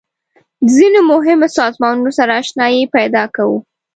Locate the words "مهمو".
1.11-1.47